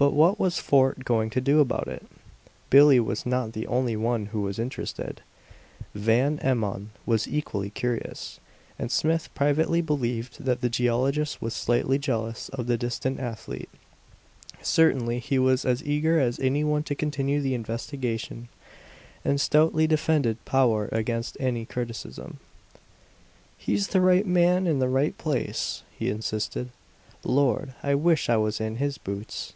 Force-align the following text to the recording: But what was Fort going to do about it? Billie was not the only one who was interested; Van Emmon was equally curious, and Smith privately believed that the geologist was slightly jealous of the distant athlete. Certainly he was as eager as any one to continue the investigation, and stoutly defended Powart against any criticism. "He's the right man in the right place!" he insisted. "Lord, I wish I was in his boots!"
But 0.00 0.12
what 0.12 0.38
was 0.38 0.58
Fort 0.60 1.04
going 1.04 1.28
to 1.30 1.40
do 1.40 1.58
about 1.58 1.88
it? 1.88 2.06
Billie 2.70 3.00
was 3.00 3.26
not 3.26 3.52
the 3.52 3.66
only 3.66 3.96
one 3.96 4.26
who 4.26 4.42
was 4.42 4.60
interested; 4.60 5.22
Van 5.92 6.38
Emmon 6.38 6.90
was 7.04 7.26
equally 7.26 7.68
curious, 7.70 8.38
and 8.78 8.92
Smith 8.92 9.28
privately 9.34 9.80
believed 9.80 10.44
that 10.44 10.60
the 10.60 10.68
geologist 10.68 11.42
was 11.42 11.52
slightly 11.52 11.98
jealous 11.98 12.48
of 12.50 12.68
the 12.68 12.78
distant 12.78 13.18
athlete. 13.18 13.68
Certainly 14.62 15.18
he 15.18 15.36
was 15.36 15.64
as 15.64 15.82
eager 15.82 16.20
as 16.20 16.38
any 16.38 16.62
one 16.62 16.84
to 16.84 16.94
continue 16.94 17.40
the 17.40 17.54
investigation, 17.56 18.48
and 19.24 19.40
stoutly 19.40 19.88
defended 19.88 20.38
Powart 20.44 20.90
against 20.92 21.36
any 21.40 21.64
criticism. 21.64 22.38
"He's 23.56 23.88
the 23.88 24.00
right 24.00 24.28
man 24.28 24.68
in 24.68 24.78
the 24.78 24.88
right 24.88 25.18
place!" 25.18 25.82
he 25.90 26.08
insisted. 26.08 26.68
"Lord, 27.24 27.74
I 27.82 27.96
wish 27.96 28.28
I 28.30 28.36
was 28.36 28.60
in 28.60 28.76
his 28.76 28.96
boots!" 28.96 29.54